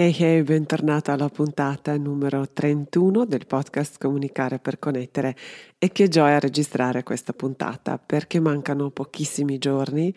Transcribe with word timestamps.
Hey 0.00 0.14
hey, 0.16 0.42
bentornata 0.42 1.14
alla 1.14 1.28
puntata 1.28 1.96
numero 1.96 2.46
31 2.52 3.24
del 3.24 3.46
podcast 3.46 3.98
Comunicare 3.98 4.60
per 4.60 4.78
Connettere 4.78 5.34
e 5.76 5.90
che 5.90 6.06
gioia 6.06 6.38
registrare 6.38 7.02
questa 7.02 7.32
puntata 7.32 7.98
perché 7.98 8.38
mancano 8.38 8.90
pochissimi 8.90 9.58
giorni 9.58 10.14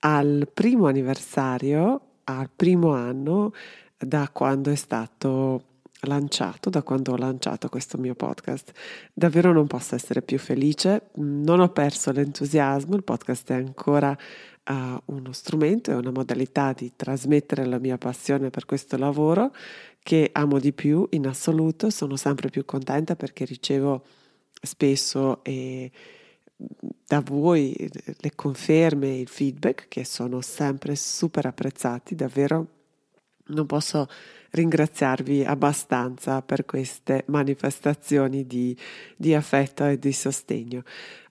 al 0.00 0.48
primo 0.52 0.88
anniversario, 0.88 2.00
al 2.24 2.50
primo 2.50 2.92
anno 2.92 3.52
da 3.96 4.28
quando 4.32 4.72
è 4.72 4.74
stato 4.74 5.62
lanciato, 6.08 6.68
da 6.68 6.82
quando 6.82 7.12
ho 7.12 7.16
lanciato 7.16 7.68
questo 7.68 7.98
mio 7.98 8.16
podcast. 8.16 8.72
Davvero 9.12 9.52
non 9.52 9.68
posso 9.68 9.94
essere 9.94 10.22
più 10.22 10.40
felice, 10.40 11.10
non 11.18 11.60
ho 11.60 11.68
perso 11.68 12.10
l'entusiasmo, 12.10 12.96
il 12.96 13.04
podcast 13.04 13.52
è 13.52 13.54
ancora 13.54 14.18
uh, 14.70 15.14
uno 15.14 15.32
strumento, 15.32 15.90
è 15.90 15.94
una 15.94 16.10
modalità 16.10 16.72
di 16.72 16.92
trasmettere 16.94 17.66
la 17.66 17.78
mia 17.78 17.98
passione 17.98 18.50
per 18.50 18.64
questo 18.64 18.96
lavoro 18.96 19.52
che 20.02 20.30
amo 20.32 20.58
di 20.58 20.72
più 20.72 21.06
in 21.10 21.26
assoluto, 21.26 21.90
sono 21.90 22.16
sempre 22.16 22.48
più 22.48 22.64
contenta 22.64 23.16
perché 23.16 23.44
ricevo 23.44 24.04
spesso 24.62 25.42
e 25.44 25.90
da 27.06 27.20
voi 27.20 27.74
le 28.18 28.34
conferme, 28.34 29.18
il 29.18 29.28
feedback 29.28 29.88
che 29.88 30.04
sono 30.04 30.40
sempre 30.40 30.94
super 30.94 31.46
apprezzati, 31.46 32.14
davvero 32.14 32.79
non 33.50 33.66
posso 33.66 34.08
ringraziarvi 34.50 35.44
abbastanza 35.44 36.42
per 36.42 36.64
queste 36.64 37.24
manifestazioni 37.26 38.46
di, 38.46 38.76
di 39.16 39.34
affetto 39.34 39.84
e 39.86 39.98
di 39.98 40.12
sostegno. 40.12 40.82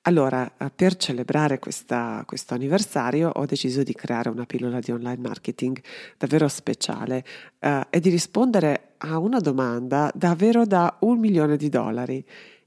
Allora, 0.04 0.50
eh, 0.58 0.72
per 0.74 0.96
celebrare 0.96 1.60
questa, 1.60 2.24
questo 2.26 2.54
anniversario 2.54 3.30
ho 3.30 3.46
deciso 3.46 3.84
di 3.84 3.94
creare 3.94 4.30
una 4.30 4.46
pillola 4.46 4.80
di 4.80 4.92
online 4.92 5.22
marketing 5.22 5.80
davvero 6.18 6.48
speciale 6.48 7.26
eh, 7.60 7.86
e 7.90 8.00
di 8.00 8.10
rispondere 8.10 8.94
a 8.98 9.18
una 9.18 9.40
domanda 9.40 10.10
davvero 10.16 10.66
da 10.66 10.98
un 11.02 11.20
milione 11.20 11.58
di 11.58 11.70
dollari. 11.70 12.26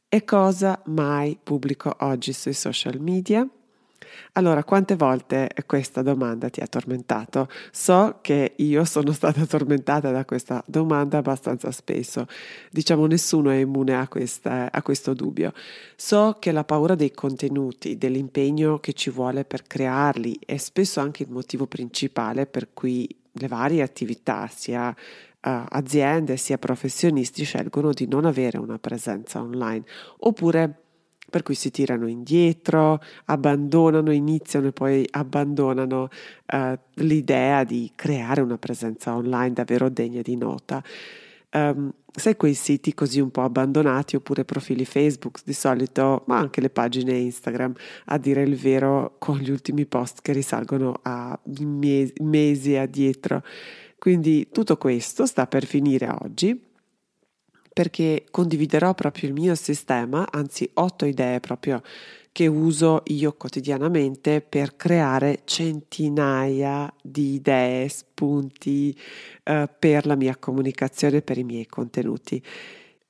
E 0.08 0.24
cosa 0.24 0.80
mai 0.86 1.38
pubblico 1.42 1.96
oggi 2.00 2.34
sui 2.34 2.52
social 2.52 3.00
media? 3.00 3.48
Allora, 4.32 4.64
quante 4.64 4.96
volte 4.96 5.50
questa 5.66 6.02
domanda 6.02 6.48
ti 6.48 6.60
ha 6.60 6.66
tormentato? 6.66 7.48
So 7.70 8.18
che 8.20 8.54
io 8.56 8.84
sono 8.84 9.12
stata 9.12 9.44
tormentata 9.46 10.10
da 10.10 10.24
questa 10.24 10.62
domanda 10.66 11.18
abbastanza 11.18 11.70
spesso. 11.70 12.26
Diciamo, 12.70 13.06
nessuno 13.06 13.50
è 13.50 13.56
immune 13.56 13.94
a, 13.94 14.08
questa, 14.08 14.70
a 14.70 14.82
questo 14.82 15.14
dubbio. 15.14 15.52
So 15.96 16.36
che 16.38 16.52
la 16.52 16.64
paura 16.64 16.94
dei 16.94 17.12
contenuti, 17.12 17.98
dell'impegno 17.98 18.78
che 18.78 18.92
ci 18.92 19.10
vuole 19.10 19.44
per 19.44 19.62
crearli, 19.62 20.38
è 20.44 20.56
spesso 20.56 21.00
anche 21.00 21.22
il 21.22 21.30
motivo 21.30 21.66
principale 21.66 22.46
per 22.46 22.68
cui 22.72 23.08
le 23.32 23.48
varie 23.48 23.82
attività, 23.82 24.48
sia 24.52 24.94
uh, 25.42 25.64
aziende 25.68 26.36
sia 26.36 26.58
professionisti, 26.58 27.44
scelgono 27.44 27.92
di 27.92 28.06
non 28.06 28.24
avere 28.24 28.58
una 28.58 28.78
presenza 28.78 29.40
online 29.40 29.84
oppure 30.18 30.81
per 31.32 31.42
cui 31.42 31.54
si 31.54 31.70
tirano 31.70 32.06
indietro, 32.06 33.00
abbandonano, 33.24 34.12
iniziano 34.12 34.66
e 34.66 34.72
poi 34.72 35.08
abbandonano 35.12 36.10
uh, 36.52 36.78
l'idea 36.96 37.64
di 37.64 37.90
creare 37.94 38.42
una 38.42 38.58
presenza 38.58 39.16
online 39.16 39.54
davvero 39.54 39.88
degna 39.88 40.20
di 40.20 40.36
nota. 40.36 40.84
Um, 41.54 41.90
sai 42.14 42.36
quei 42.36 42.52
siti 42.52 42.92
così 42.92 43.18
un 43.18 43.30
po' 43.30 43.40
abbandonati 43.40 44.14
oppure 44.14 44.44
profili 44.44 44.84
Facebook 44.84 45.40
di 45.42 45.54
solito, 45.54 46.24
ma 46.26 46.36
anche 46.36 46.60
le 46.60 46.68
pagine 46.68 47.14
Instagram, 47.14 47.72
a 48.06 48.18
dire 48.18 48.42
il 48.42 48.56
vero, 48.56 49.14
con 49.18 49.38
gli 49.38 49.50
ultimi 49.50 49.86
post 49.86 50.20
che 50.20 50.34
risalgono 50.34 51.00
a 51.00 51.38
mesi, 51.60 52.12
mesi 52.20 52.76
addietro. 52.76 53.42
Quindi 53.98 54.48
tutto 54.52 54.76
questo 54.76 55.24
sta 55.24 55.46
per 55.46 55.64
finire 55.64 56.10
oggi 56.10 56.71
perché 57.72 58.24
condividerò 58.30 58.94
proprio 58.94 59.28
il 59.28 59.34
mio 59.34 59.54
sistema, 59.54 60.26
anzi 60.30 60.68
otto 60.74 61.06
idee 61.06 61.40
proprio 61.40 61.82
che 62.32 62.46
uso 62.46 63.02
io 63.06 63.34
quotidianamente 63.34 64.40
per 64.40 64.74
creare 64.76 65.40
centinaia 65.44 66.92
di 67.02 67.34
idee, 67.34 67.88
spunti 67.88 68.98
eh, 69.42 69.68
per 69.78 70.06
la 70.06 70.16
mia 70.16 70.36
comunicazione, 70.36 71.20
per 71.20 71.36
i 71.36 71.44
miei 71.44 71.66
contenuti. 71.66 72.42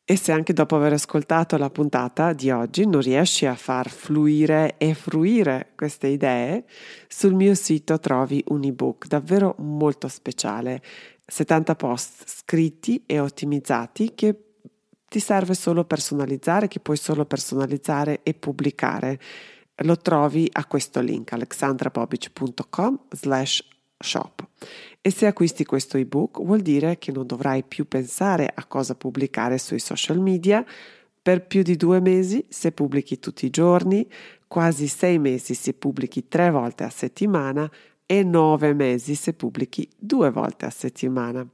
E 0.05 0.17
se 0.17 0.33
anche 0.33 0.53
dopo 0.53 0.75
aver 0.75 0.95
ascoltato 0.95 1.57
la 1.57 1.71
puntata 1.71 2.33
di 2.33 2.51
oggi 2.51 2.85
non 2.85 3.01
riesci 3.01 3.47
a 3.47 3.55
far 3.55 3.89
fluire 3.89 4.75
e 4.77 4.95
fruire 4.95 5.71
queste 5.77 6.09
idee, 6.09 6.65
sul 7.07 7.35
mio 7.35 7.55
sito 7.55 8.01
trovi 8.01 8.43
un 8.49 8.65
ebook 8.65 9.07
davvero 9.07 9.55
molto 9.59 10.09
speciale, 10.09 10.83
70 11.25 11.77
post 11.77 12.25
scritti 12.27 13.05
e 13.07 13.21
ottimizzati 13.21 14.13
che 14.17 14.37
ti 15.13 15.21
serve 15.21 15.53
solo 15.53 15.85
personalizzare, 15.85 16.69
che 16.69 16.81
puoi 16.81 16.97
solo 16.97 17.27
personalizzare 17.27 18.21
e 18.23 18.33
pubblicare. 18.33 19.21
Lo 19.83 19.99
trovi 19.99 20.49
a 20.51 20.65
questo 20.65 21.01
link 21.01 21.35
alexandrabobic.com 21.35 23.01
slash 23.11 23.63
shop. 23.99 24.49
E 25.03 25.11
se 25.11 25.27
acquisti 25.27 25.67
questo 25.67 25.99
ebook 25.99 26.43
vuol 26.43 26.61
dire 26.61 26.97
che 26.97 27.13
non 27.13 27.27
dovrai 27.27 27.63
più 27.63 27.87
pensare 27.87 28.51
a 28.55 28.65
cosa 28.65 28.95
pubblicare 28.95 29.59
sui 29.59 29.81
social 29.81 30.19
media 30.19 30.65
per 31.21 31.47
più 31.47 31.61
di 31.61 31.77
due 31.77 32.01
mesi 32.01 32.47
se 32.49 32.73
pubblichi 32.73 33.19
tutti 33.19 33.45
i 33.45 33.51
giorni, 33.51 34.09
quasi 34.49 34.87
sei 34.87 35.19
mesi 35.19 35.53
se 35.53 35.75
pubblichi 35.75 36.27
tre 36.27 36.51
volte 36.51 36.85
a 36.85 36.91
settimana 36.91 37.71
e 38.07 38.23
nove 38.23 38.73
mesi 38.73 39.15
se 39.15 39.35
pubblichi 39.35 39.87
due 39.95 40.31
volte 40.31 40.65
a 40.65 40.71
settimana. 40.71 41.47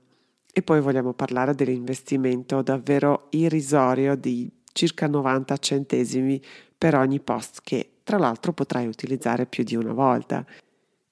E 0.58 0.62
poi 0.62 0.80
vogliamo 0.80 1.12
parlare 1.12 1.54
dell'investimento 1.54 2.62
davvero 2.62 3.28
irrisorio 3.30 4.16
di 4.16 4.50
circa 4.72 5.06
90 5.06 5.56
centesimi 5.58 6.42
per 6.76 6.96
ogni 6.96 7.20
post 7.20 7.60
che 7.62 7.98
tra 8.02 8.18
l'altro 8.18 8.52
potrai 8.52 8.88
utilizzare 8.88 9.46
più 9.46 9.62
di 9.62 9.76
una 9.76 9.92
volta. 9.92 10.44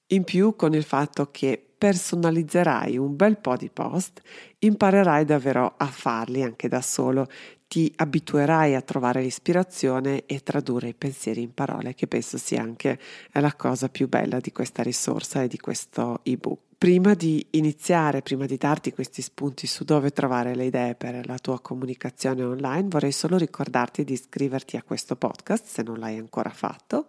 In 0.07 0.25
più 0.25 0.57
con 0.57 0.73
il 0.73 0.83
fatto 0.83 1.31
che 1.31 1.66
personalizzerai 1.77 2.97
un 2.97 3.15
bel 3.15 3.37
po' 3.37 3.55
di 3.55 3.69
post, 3.69 4.21
imparerai 4.59 5.25
davvero 5.25 5.75
a 5.77 5.85
farli 5.85 6.41
anche 6.41 6.67
da 6.67 6.81
solo, 6.81 7.27
ti 7.67 7.91
abituerai 7.95 8.75
a 8.75 8.81
trovare 8.81 9.21
l'ispirazione 9.21 10.25
e 10.25 10.41
tradurre 10.41 10.89
i 10.89 10.93
pensieri 10.93 11.41
in 11.41 11.53
parole, 11.53 11.93
che 11.93 12.07
penso 12.07 12.37
sia 12.37 12.61
anche 12.61 12.97
la 13.33 13.53
cosa 13.53 13.89
più 13.89 14.07
bella 14.07 14.39
di 14.39 14.51
questa 14.51 14.81
risorsa 14.83 15.43
e 15.43 15.47
di 15.47 15.57
questo 15.57 16.21
ebook. 16.23 16.65
Prima 16.77 17.15
di 17.15 17.43
iniziare, 17.51 18.21
prima 18.21 18.45
di 18.45 18.55
darti 18.55 18.93
questi 18.93 19.23
spunti 19.23 19.65
su 19.65 19.83
dove 19.83 20.11
trovare 20.11 20.53
le 20.53 20.65
idee 20.65 20.93
per 20.93 21.25
la 21.25 21.39
tua 21.39 21.59
comunicazione 21.59 22.43
online, 22.43 22.87
vorrei 22.87 23.11
solo 23.11 23.35
ricordarti 23.35 24.03
di 24.03 24.13
iscriverti 24.13 24.77
a 24.77 24.83
questo 24.83 25.15
podcast 25.15 25.65
se 25.65 25.81
non 25.81 25.97
l'hai 25.97 26.17
ancora 26.17 26.51
fatto. 26.51 27.07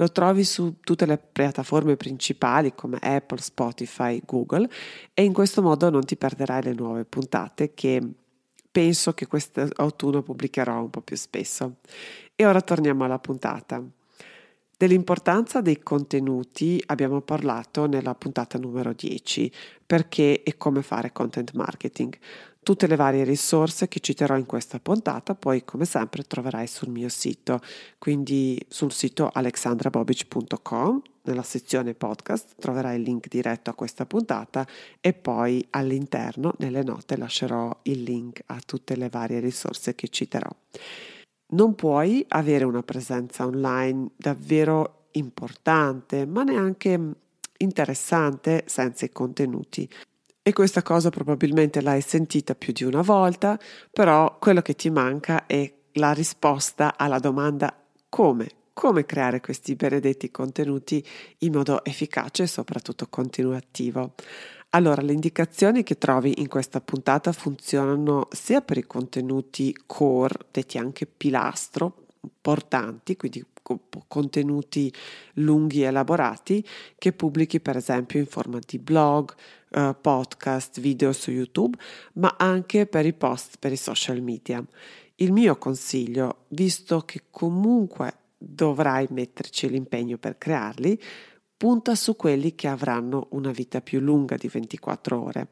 Lo 0.00 0.10
trovi 0.10 0.44
su 0.44 0.76
tutte 0.80 1.04
le 1.04 1.18
piattaforme 1.18 1.94
principali 1.94 2.74
come 2.74 2.96
Apple, 3.02 3.38
Spotify, 3.38 4.18
Google 4.24 4.66
e 5.12 5.22
in 5.22 5.34
questo 5.34 5.60
modo 5.60 5.90
non 5.90 6.06
ti 6.06 6.16
perderai 6.16 6.62
le 6.62 6.72
nuove 6.72 7.04
puntate 7.04 7.74
che 7.74 8.00
penso 8.72 9.12
che 9.12 9.26
quest'autunno 9.26 10.22
pubblicherò 10.22 10.80
un 10.80 10.88
po' 10.88 11.02
più 11.02 11.16
spesso. 11.16 11.76
E 12.34 12.46
ora 12.46 12.62
torniamo 12.62 13.04
alla 13.04 13.18
puntata. 13.18 13.84
Dell'importanza 14.74 15.60
dei 15.60 15.82
contenuti 15.82 16.82
abbiamo 16.86 17.20
parlato 17.20 17.84
nella 17.84 18.14
puntata 18.14 18.56
numero 18.56 18.94
10, 18.94 19.52
perché 19.84 20.42
e 20.42 20.56
come 20.56 20.80
fare 20.80 21.12
content 21.12 21.52
marketing. 21.52 22.16
Tutte 22.62 22.86
le 22.86 22.96
varie 22.96 23.24
risorse 23.24 23.88
che 23.88 24.00
citerò 24.00 24.36
in 24.36 24.46
questa 24.46 24.78
puntata 24.78 25.34
poi 25.34 25.64
come 25.64 25.86
sempre 25.86 26.24
troverai 26.24 26.66
sul 26.66 26.90
mio 26.90 27.08
sito, 27.08 27.60
quindi 27.98 28.62
sul 28.68 28.92
sito 28.92 29.30
alexandrabobic.com, 29.32 31.02
nella 31.22 31.42
sezione 31.42 31.94
podcast 31.94 32.54
troverai 32.58 32.96
il 32.96 33.02
link 33.02 33.28
diretto 33.28 33.70
a 33.70 33.74
questa 33.74 34.04
puntata 34.04 34.66
e 35.00 35.12
poi 35.12 35.66
all'interno 35.70 36.52
nelle 36.58 36.82
note 36.82 37.16
lascerò 37.16 37.74
il 37.82 38.02
link 38.02 38.42
a 38.46 38.60
tutte 38.64 38.94
le 38.94 39.08
varie 39.08 39.40
risorse 39.40 39.94
che 39.94 40.08
citerò 40.08 40.50
non 41.52 41.74
puoi 41.74 42.24
avere 42.28 42.64
una 42.64 42.82
presenza 42.82 43.46
online 43.46 44.10
davvero 44.16 45.06
importante, 45.12 46.26
ma 46.26 46.42
neanche 46.42 47.00
interessante 47.58 48.64
senza 48.66 49.04
i 49.04 49.10
contenuti. 49.10 49.88
E 50.50 50.52
questa 50.52 50.82
cosa 50.82 51.10
probabilmente 51.10 51.80
l'hai 51.80 52.00
sentita 52.00 52.56
più 52.56 52.72
di 52.72 52.82
una 52.82 53.02
volta, 53.02 53.56
però 53.92 54.36
quello 54.40 54.62
che 54.62 54.74
ti 54.74 54.90
manca 54.90 55.46
è 55.46 55.72
la 55.92 56.10
risposta 56.10 56.98
alla 56.98 57.20
domanda 57.20 57.72
come? 58.08 58.48
Come 58.72 59.06
creare 59.06 59.40
questi 59.40 59.76
benedetti 59.76 60.32
contenuti 60.32 61.06
in 61.38 61.52
modo 61.52 61.84
efficace 61.84 62.42
e 62.42 62.46
soprattutto 62.48 63.06
continuativo. 63.08 64.14
Allora, 64.70 65.02
le 65.02 65.12
indicazioni 65.12 65.84
che 65.84 65.98
trovi 65.98 66.40
in 66.40 66.48
questa 66.48 66.80
puntata 66.80 67.30
funzionano 67.30 68.26
sia 68.32 68.60
per 68.60 68.76
i 68.76 68.86
contenuti 68.88 69.72
core, 69.86 70.46
detti 70.50 70.78
anche 70.78 71.06
pilastro, 71.06 72.06
portanti, 72.40 73.14
quindi 73.14 73.44
contenuti 74.08 74.92
lunghi 75.34 75.84
e 75.84 75.86
elaborati, 75.86 76.66
che 76.98 77.12
pubblichi 77.12 77.60
per 77.60 77.76
esempio 77.76 78.18
in 78.18 78.26
forma 78.26 78.58
di 78.66 78.80
blog, 78.80 79.32
uh, 79.70 79.94
podcast, 80.00 80.80
video 80.80 81.12
su 81.12 81.30
YouTube, 81.30 81.76
ma 82.14 82.34
anche 82.38 82.86
per 82.86 83.06
i 83.06 83.12
post 83.12 83.56
per 83.58 83.72
i 83.72 83.76
social 83.76 84.20
media. 84.20 84.64
Il 85.16 85.32
mio 85.32 85.56
consiglio, 85.56 86.44
visto 86.48 87.00
che 87.00 87.24
comunque 87.30 88.14
dovrai 88.38 89.06
metterci 89.10 89.68
l'impegno 89.68 90.16
per 90.16 90.38
crearli, 90.38 90.98
punta 91.56 91.94
su 91.94 92.16
quelli 92.16 92.54
che 92.54 92.68
avranno 92.68 93.28
una 93.32 93.50
vita 93.50 93.82
più 93.82 94.00
lunga 94.00 94.36
di 94.36 94.48
24 94.48 95.22
ore, 95.22 95.46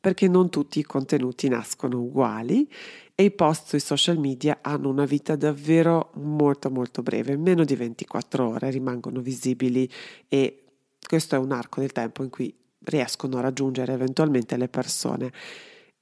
perché 0.00 0.26
non 0.26 0.48
tutti 0.48 0.78
i 0.78 0.84
contenuti 0.84 1.48
nascono 1.48 2.00
uguali 2.00 2.66
e 3.14 3.24
i 3.24 3.30
post 3.30 3.68
sui 3.68 3.80
social 3.80 4.16
media 4.16 4.60
hanno 4.62 4.88
una 4.88 5.04
vita 5.04 5.36
davvero 5.36 6.12
molto 6.14 6.70
molto 6.70 7.02
breve, 7.02 7.36
meno 7.36 7.64
di 7.64 7.76
24 7.76 8.48
ore 8.48 8.70
rimangono 8.70 9.20
visibili 9.20 9.86
e 10.26 10.64
questo 11.06 11.34
è 11.34 11.38
un 11.38 11.52
arco 11.52 11.80
del 11.80 11.92
tempo 11.92 12.22
in 12.22 12.30
cui 12.30 12.54
riescono 12.84 13.38
a 13.38 13.42
raggiungere 13.42 13.92
eventualmente 13.92 14.56
le 14.56 14.68
persone. 14.68 15.32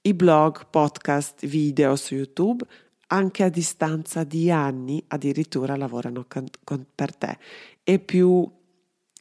I 0.03 0.15
blog, 0.15 0.67
podcast, 0.71 1.47
video 1.47 1.97
su 1.97 2.15
YouTube 2.15 2.65
anche 3.09 3.43
a 3.43 3.49
distanza 3.49 4.25
di 4.25 4.51
anni 4.51 5.03
addirittura 5.09 5.77
lavorano 5.77 6.25
con, 6.29 6.47
con, 6.65 6.85
per 6.95 7.15
te 7.15 7.39
e 7.83 7.99
più 7.99 8.51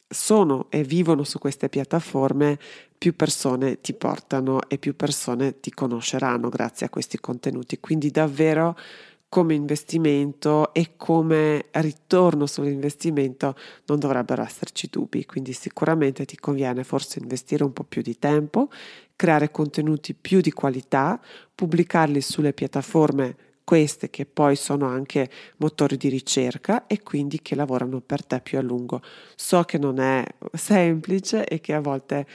sono 0.10 0.68
e 0.70 0.84
vivono 0.84 1.24
su 1.24 1.38
queste 1.38 1.68
piattaforme, 1.70 2.58
più 2.98 3.16
persone 3.16 3.82
ti 3.82 3.94
portano 3.94 4.62
e 4.68 4.78
più 4.78 4.96
persone 4.96 5.60
ti 5.60 5.72
conosceranno 5.72 6.50
grazie 6.50 6.86
a 6.86 6.90
questi 6.90 7.20
contenuti. 7.20 7.80
Quindi 7.80 8.10
davvero 8.10 8.78
come 9.30 9.54
investimento 9.54 10.74
e 10.74 10.94
come 10.96 11.66
ritorno 11.72 12.46
sull'investimento 12.46 13.56
non 13.86 14.00
dovrebbero 14.00 14.42
esserci 14.42 14.88
dubbi, 14.90 15.26
quindi 15.26 15.54
sicuramente 15.54 16.26
ti 16.26 16.38
conviene 16.38 16.84
forse 16.84 17.20
investire 17.20 17.64
un 17.64 17.74
po' 17.74 17.84
più 17.84 18.02
di 18.02 18.18
tempo, 18.18 18.70
creare 19.16 19.52
contenuti 19.52 20.14
più 20.14 20.40
di 20.40 20.52
qualità, 20.52 21.20
pubblicarli 21.54 22.22
sulle 22.22 22.54
piattaforme 22.54 23.36
queste 23.68 24.10
che 24.10 24.26
poi 24.26 24.56
sono 24.56 24.86
anche 24.88 25.30
motori 25.58 25.98
di 25.98 26.08
ricerca 26.08 26.88
e 26.88 27.04
quindi 27.04 27.42
che 27.42 27.54
lavorano 27.54 28.00
per 28.00 28.26
te 28.26 28.40
più 28.40 28.58
a 28.58 28.62
lungo. 28.62 29.02
So 29.36 29.64
che 29.64 29.78
non 29.78 30.00
è 30.00 30.24
semplice 30.54 31.46
e 31.46 31.60
che 31.60 31.74
a 31.74 31.82
volte 31.82 32.26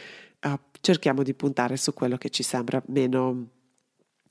uh, 0.43 0.59
cerchiamo 0.83 1.23
di 1.23 1.33
puntare 1.33 1.79
su 1.79 1.95
quello 1.95 2.19
che 2.19 2.29
ci 2.29 2.43
sembra 2.43 2.83
meno 2.89 3.47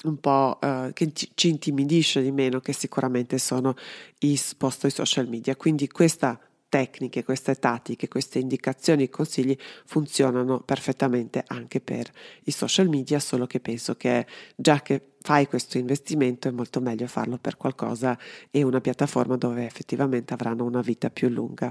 un 0.04 0.20
po' 0.20 0.58
uh, 0.62 0.92
che 0.94 1.12
ci, 1.14 1.50
intimidisce 1.50 2.22
di 2.22 2.32
meno, 2.32 2.60
che 2.60 2.74
sicuramente 2.74 3.38
sono 3.38 3.76
i 4.20 4.40
post 4.58 4.82
sui 4.82 4.90
social 4.92 5.28
media. 5.28 5.56
Quindi 5.56 5.88
questa 5.88 6.40
tecniche, 6.72 7.26
queste 7.26 7.56
tattiche, 7.56 8.08
queste 8.08 8.40
indicazioni 8.40 9.04
e 9.04 9.10
consigli 9.10 9.58
funzionano 9.86 10.62
perfettamente 10.62 11.44
anche 11.48 11.82
per 11.82 12.10
i 12.46 12.52
social 12.52 12.88
media, 12.88 13.20
solo 13.20 13.46
che 13.46 13.60
penso 13.60 13.96
che 13.96 14.26
già 14.56 14.82
che 14.82 15.16
fai 15.20 15.48
questo 15.48 15.78
investimento 15.78 16.48
è 16.48 16.52
molto 16.52 16.80
meglio 16.80 17.08
farlo 17.08 17.38
per 17.38 17.58
qualcosa 17.58 18.18
e 18.50 18.64
una 18.64 18.80
piattaforma 18.80 19.36
dove 19.36 19.66
effettivamente 19.66 20.34
avranno 20.34 20.64
una 20.64 20.80
vita 20.80 21.10
più 21.10 21.28
lunga. 21.28 21.70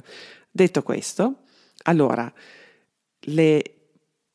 Detto 0.50 0.82
questo, 0.82 1.44
allora 1.84 2.30
le 3.20 3.79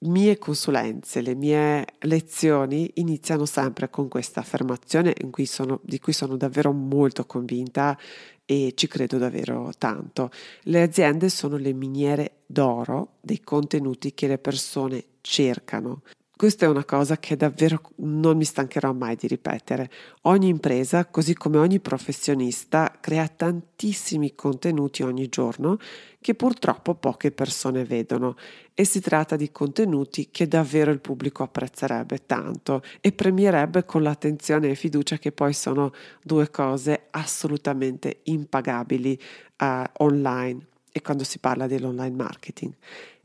mie 0.05 0.37
consulenze, 0.37 1.21
le 1.21 1.35
mie 1.35 1.85
lezioni 1.99 2.89
iniziano 2.95 3.45
sempre 3.45 3.89
con 3.89 4.07
questa 4.07 4.39
affermazione 4.39 5.13
cui 5.31 5.45
sono, 5.45 5.79
di 5.83 5.99
cui 5.99 6.13
sono 6.13 6.37
davvero 6.37 6.71
molto 6.71 7.25
convinta 7.25 7.97
e 8.45 8.73
ci 8.75 8.87
credo 8.87 9.17
davvero 9.17 9.71
tanto. 9.77 10.29
Le 10.63 10.81
aziende 10.81 11.29
sono 11.29 11.57
le 11.57 11.73
miniere 11.73 12.43
d'oro 12.45 13.17
dei 13.21 13.41
contenuti 13.41 14.13
che 14.13 14.27
le 14.27 14.37
persone 14.37 15.03
cercano. 15.21 16.01
Questa 16.37 16.65
è 16.65 16.67
una 16.67 16.83
cosa 16.83 17.17
che 17.17 17.37
davvero 17.37 17.81
non 17.97 18.35
mi 18.35 18.43
stancherò 18.43 18.91
mai 18.91 19.15
di 19.15 19.25
ripetere. 19.25 19.89
Ogni 20.23 20.49
impresa, 20.49 21.05
così 21.05 21.33
come 21.33 21.57
ogni 21.57 21.79
professionista, 21.79 22.93
crea 22.99 23.25
tantissimi 23.29 24.35
contenuti 24.35 25.01
ogni 25.01 25.29
giorno 25.29 25.77
che 26.19 26.35
purtroppo 26.35 26.95
poche 26.95 27.31
persone 27.31 27.85
vedono 27.85 28.35
e 28.73 28.83
si 28.83 28.99
tratta 28.99 29.37
di 29.37 29.49
contenuti 29.49 30.27
che 30.29 30.45
davvero 30.49 30.91
il 30.91 30.99
pubblico 30.99 31.41
apprezzerebbe 31.43 32.25
tanto 32.25 32.81
e 32.99 33.13
premierebbe 33.13 33.85
con 33.85 34.03
l'attenzione 34.03 34.71
e 34.71 34.75
fiducia 34.75 35.17
che 35.17 35.31
poi 35.31 35.53
sono 35.53 35.93
due 36.21 36.51
cose 36.51 37.07
assolutamente 37.11 38.19
impagabili 38.23 39.17
uh, 39.61 39.83
online 40.03 40.67
e 40.91 41.01
quando 41.01 41.23
si 41.23 41.39
parla 41.39 41.65
dell'online 41.65 42.15
marketing. 42.15 42.73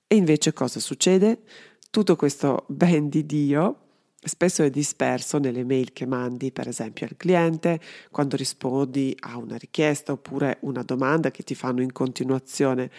E 0.07 0.15
invece 0.15 0.53
cosa 0.53 0.79
succede? 0.79 1.41
Tutto 1.91 2.17
questo 2.17 2.65
ben 2.69 3.09
di 3.09 3.27
Dio 3.27 3.89
spesso 4.23 4.63
è 4.63 4.71
disperso 4.71 5.39
nelle 5.39 5.65
mail 5.65 5.93
che 5.93 6.07
mandi, 6.07 6.53
per 6.53 6.69
esempio, 6.69 7.07
al 7.07 7.17
cliente, 7.17 7.81
quando 8.11 8.37
rispondi 8.37 9.17
a 9.21 9.37
una 9.39 9.57
richiesta 9.57 10.13
oppure 10.13 10.59
una 10.61 10.83
domanda 10.83 11.31
che 11.31 11.43
ti 11.43 11.55
fanno 11.55 11.81
in 11.83 11.93
continuazione. 11.93 12.91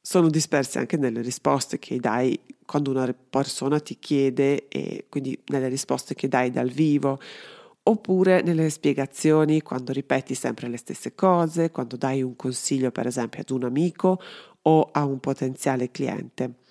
Sono 0.00 0.28
dispersi 0.28 0.78
anche 0.78 0.96
nelle 0.96 1.22
risposte 1.22 1.78
che 1.78 1.98
dai 1.98 2.38
quando 2.66 2.90
una 2.90 3.14
persona 3.14 3.78
ti 3.80 3.98
chiede 3.98 4.68
e 4.68 5.06
quindi 5.08 5.40
nelle 5.46 5.68
risposte 5.68 6.14
che 6.14 6.28
dai 6.28 6.50
dal 6.50 6.70
vivo 6.70 7.18
oppure 7.84 8.42
nelle 8.42 8.68
spiegazioni 8.68 9.62
quando 9.62 9.92
ripeti 9.92 10.34
sempre 10.34 10.68
le 10.68 10.76
stesse 10.76 11.14
cose, 11.14 11.70
quando 11.70 11.96
dai 11.96 12.22
un 12.22 12.36
consiglio 12.36 12.90
per 12.90 13.06
esempio 13.06 13.40
ad 13.40 13.50
un 13.50 13.64
amico 13.64 14.20
o 14.62 14.88
a 14.92 15.04
un 15.04 15.20
potenziale 15.20 15.90
cliente. 15.90 16.66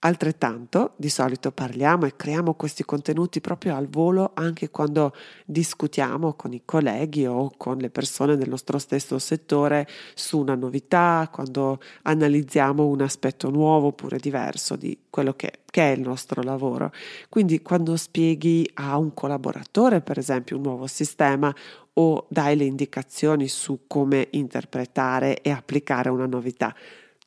Altrettanto, 0.00 0.92
di 0.94 1.08
solito 1.08 1.50
parliamo 1.50 2.06
e 2.06 2.14
creiamo 2.14 2.54
questi 2.54 2.84
contenuti 2.84 3.40
proprio 3.40 3.74
al 3.74 3.88
volo 3.88 4.30
anche 4.34 4.70
quando 4.70 5.12
discutiamo 5.44 6.34
con 6.34 6.52
i 6.52 6.62
colleghi 6.64 7.26
o 7.26 7.50
con 7.56 7.78
le 7.78 7.90
persone 7.90 8.36
del 8.36 8.48
nostro 8.48 8.78
stesso 8.78 9.18
settore 9.18 9.88
su 10.14 10.38
una 10.38 10.54
novità, 10.54 11.28
quando 11.32 11.80
analizziamo 12.02 12.86
un 12.86 13.00
aspetto 13.00 13.50
nuovo 13.50 13.88
oppure 13.88 14.18
diverso 14.18 14.76
di 14.76 14.96
quello 15.10 15.32
che, 15.34 15.62
che 15.68 15.92
è 15.92 15.96
il 15.96 16.02
nostro 16.02 16.42
lavoro. 16.42 16.92
Quindi 17.28 17.60
quando 17.60 17.96
spieghi 17.96 18.70
a 18.74 18.96
un 18.98 19.12
collaboratore, 19.12 20.00
per 20.00 20.16
esempio, 20.16 20.54
un 20.58 20.62
nuovo 20.62 20.86
sistema 20.86 21.52
o 21.94 22.26
dai 22.28 22.56
le 22.56 22.66
indicazioni 22.66 23.48
su 23.48 23.80
come 23.88 24.28
interpretare 24.30 25.42
e 25.42 25.50
applicare 25.50 26.08
una 26.08 26.26
novità, 26.26 26.72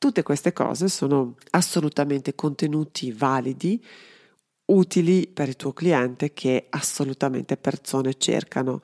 Tutte 0.02 0.24
queste 0.24 0.52
cose 0.52 0.90
sono 0.90 1.36
assolutamente 1.52 2.34
contenuti 2.34 3.12
validi, 3.12 3.80
utili 4.72 5.28
per 5.28 5.48
il 5.48 5.56
tuo 5.56 5.74
cliente 5.74 6.34
che 6.34 6.66
assolutamente 6.72 7.56
persone 7.56 8.16
cercano. 8.18 8.82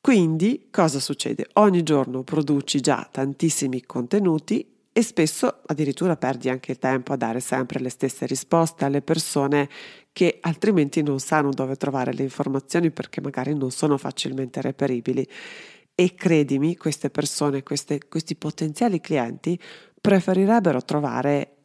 Quindi 0.00 0.68
cosa 0.70 0.98
succede? 1.00 1.48
Ogni 1.56 1.82
giorno 1.82 2.22
produci 2.22 2.80
già 2.80 3.06
tantissimi 3.12 3.82
contenuti 3.84 4.86
e 4.90 5.02
spesso 5.02 5.60
addirittura 5.66 6.16
perdi 6.16 6.48
anche 6.48 6.70
il 6.70 6.78
tempo 6.78 7.12
a 7.12 7.16
dare 7.16 7.40
sempre 7.40 7.78
le 7.78 7.90
stesse 7.90 8.24
risposte 8.24 8.86
alle 8.86 9.02
persone 9.02 9.68
che 10.12 10.38
altrimenti 10.40 11.02
non 11.02 11.20
sanno 11.20 11.50
dove 11.50 11.76
trovare 11.76 12.14
le 12.14 12.22
informazioni 12.22 12.90
perché 12.90 13.20
magari 13.20 13.54
non 13.54 13.70
sono 13.70 13.98
facilmente 13.98 14.62
reperibili. 14.62 15.28
E 15.94 16.14
credimi, 16.14 16.78
queste 16.78 17.10
persone, 17.10 17.62
queste, 17.62 18.08
questi 18.08 18.34
potenziali 18.34 19.00
clienti 19.02 19.60
preferirebbero 20.00 20.82
trovare 20.82 21.56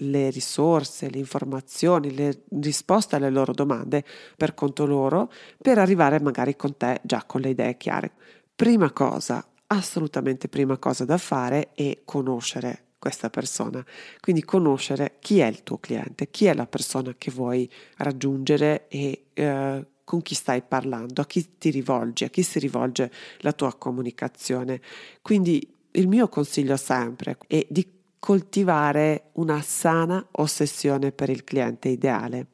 le 0.00 0.30
risorse, 0.30 1.10
le 1.10 1.18
informazioni, 1.18 2.14
le 2.14 2.44
risposte 2.60 3.16
alle 3.16 3.30
loro 3.30 3.52
domande 3.52 4.04
per 4.36 4.54
conto 4.54 4.86
loro 4.86 5.30
per 5.60 5.78
arrivare 5.78 6.20
magari 6.20 6.56
con 6.56 6.76
te 6.76 7.00
già 7.02 7.24
con 7.24 7.40
le 7.40 7.50
idee 7.50 7.76
chiare. 7.76 8.12
Prima 8.54 8.90
cosa, 8.92 9.46
assolutamente 9.68 10.48
prima 10.48 10.78
cosa 10.78 11.04
da 11.04 11.18
fare 11.18 11.70
è 11.74 11.98
conoscere 12.04 12.84
questa 12.98 13.30
persona, 13.30 13.82
quindi 14.20 14.44
conoscere 14.44 15.16
chi 15.20 15.38
è 15.38 15.46
il 15.46 15.62
tuo 15.62 15.78
cliente, 15.78 16.30
chi 16.30 16.44
è 16.44 16.54
la 16.54 16.66
persona 16.66 17.14
che 17.16 17.30
vuoi 17.30 17.70
raggiungere 17.96 18.88
e 18.88 19.28
eh, 19.32 19.86
con 20.04 20.20
chi 20.20 20.34
stai 20.34 20.60
parlando, 20.60 21.22
a 21.22 21.26
chi 21.26 21.56
ti 21.56 21.70
rivolgi, 21.70 22.24
a 22.24 22.28
chi 22.28 22.42
si 22.42 22.58
rivolge 22.58 23.10
la 23.38 23.52
tua 23.52 23.74
comunicazione. 23.74 24.82
Quindi 25.22 25.66
il 25.92 26.08
mio 26.08 26.28
consiglio 26.28 26.76
sempre 26.76 27.38
è 27.46 27.66
di 27.68 27.86
coltivare 28.18 29.30
una 29.34 29.60
sana 29.62 30.24
ossessione 30.32 31.10
per 31.10 31.30
il 31.30 31.42
cliente 31.42 31.88
ideale. 31.88 32.46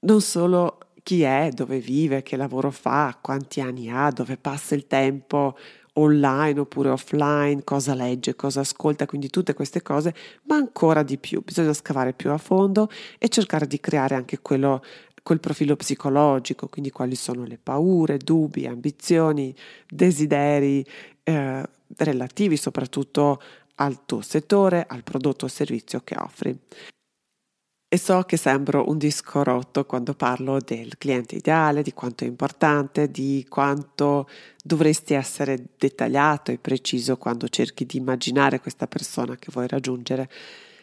Non 0.00 0.20
solo 0.20 0.78
chi 1.02 1.22
è, 1.22 1.50
dove 1.52 1.78
vive, 1.78 2.22
che 2.22 2.36
lavoro 2.36 2.70
fa, 2.70 3.18
quanti 3.20 3.60
anni 3.60 3.90
ha, 3.90 4.10
dove 4.10 4.36
passa 4.36 4.74
il 4.74 4.86
tempo 4.86 5.56
online 5.94 6.60
oppure 6.60 6.90
offline, 6.90 7.64
cosa 7.64 7.94
legge, 7.94 8.36
cosa 8.36 8.60
ascolta, 8.60 9.06
quindi 9.06 9.28
tutte 9.28 9.54
queste 9.54 9.82
cose, 9.82 10.14
ma 10.44 10.56
ancora 10.56 11.02
di 11.02 11.18
più. 11.18 11.42
Bisogna 11.42 11.72
scavare 11.72 12.12
più 12.12 12.30
a 12.30 12.38
fondo 12.38 12.88
e 13.18 13.28
cercare 13.28 13.66
di 13.66 13.80
creare 13.80 14.14
anche 14.14 14.40
quello 14.40 14.82
quel 15.22 15.40
profilo 15.40 15.74
psicologico, 15.74 16.68
quindi 16.68 16.92
quali 16.92 17.16
sono 17.16 17.44
le 17.44 17.58
paure, 17.60 18.16
dubbi, 18.16 18.64
ambizioni, 18.64 19.52
desideri 19.88 20.86
eh, 21.24 21.68
relativi 21.96 22.56
soprattutto 22.56 23.40
al 23.76 24.04
tuo 24.06 24.20
settore, 24.20 24.86
al 24.88 25.02
prodotto 25.02 25.44
o 25.44 25.48
servizio 25.48 26.00
che 26.02 26.16
offri. 26.18 26.58
E 27.88 27.98
so 27.98 28.22
che 28.22 28.36
sembro 28.36 28.88
un 28.88 28.98
disco 28.98 29.44
rotto 29.44 29.86
quando 29.86 30.14
parlo 30.14 30.58
del 30.58 30.98
cliente 30.98 31.36
ideale, 31.36 31.82
di 31.82 31.92
quanto 31.92 32.24
è 32.24 32.26
importante, 32.26 33.10
di 33.10 33.46
quanto 33.48 34.28
dovresti 34.62 35.14
essere 35.14 35.66
dettagliato 35.78 36.50
e 36.50 36.58
preciso 36.58 37.16
quando 37.16 37.48
cerchi 37.48 37.86
di 37.86 37.98
immaginare 37.98 38.60
questa 38.60 38.88
persona 38.88 39.36
che 39.36 39.50
vuoi 39.52 39.68
raggiungere. 39.68 40.28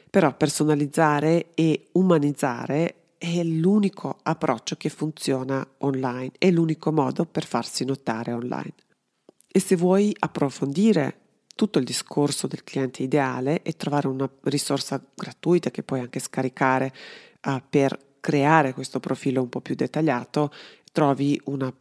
Però 0.10 0.34
personalizzare 0.36 1.48
e 1.56 1.88
umanizzare 1.92 2.96
è 3.18 3.44
l'unico 3.44 4.20
approccio 4.24 4.76
che 4.78 4.90
funziona 4.90 5.66
online, 5.80 6.32
è 6.38 6.50
l'unico 6.52 6.92
modo 6.92 7.26
per 7.26 7.46
farsi 7.46 7.84
notare 7.84 8.32
online. 8.32 8.74
E 9.56 9.60
se 9.60 9.76
vuoi 9.76 10.16
approfondire 10.18 11.20
tutto 11.56 11.78
il 11.78 11.86
discorso 11.86 12.48
del 12.48 12.64
cliente 12.64 13.04
ideale 13.04 13.62
e 13.62 13.74
trovare 13.74 14.08
una 14.08 14.28
risorsa 14.46 15.00
gratuita 15.14 15.70
che 15.70 15.84
puoi 15.84 16.00
anche 16.00 16.20
scaricare 16.20 16.92
uh, 17.44 17.62
per 17.70 17.96
creare 18.20 18.74
questo 18.74 19.00
profilo 19.00 19.44
un 19.44 19.50
po' 19.50 19.62
più 19.62 19.76
dettagliato, 19.76 20.52
trovi 20.92 21.40
una, 21.46 21.72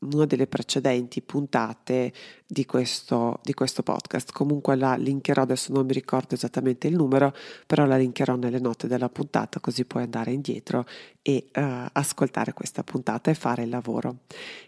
una 0.00 0.26
delle 0.26 0.48
precedenti 0.48 1.22
puntate 1.22 2.12
di 2.48 2.66
questo, 2.66 3.38
di 3.44 3.54
questo, 3.54 3.84
podcast. 3.84 4.32
Comunque 4.32 4.74
la 4.74 4.96
linkerò, 4.96 5.42
adesso 5.42 5.72
non 5.72 5.86
mi 5.86 5.92
ricordo 5.92 6.34
esattamente 6.34 6.88
il 6.88 6.96
numero, 6.96 7.32
però 7.64 7.84
la 7.84 7.96
linkerò 7.96 8.34
nelle 8.34 8.58
note 8.58 8.88
della 8.88 9.08
puntata 9.08 9.60
così 9.60 9.84
puoi 9.84 10.02
andare 10.02 10.32
indietro 10.32 10.84
e 11.22 11.46
uh, 11.54 11.60
ascoltare 11.92 12.52
questa 12.54 12.82
puntata 12.82 13.30
e 13.30 13.34
fare 13.34 13.62
il 13.62 13.68
lavoro. 13.68 14.16